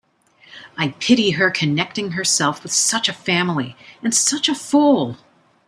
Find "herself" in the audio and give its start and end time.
2.13-2.63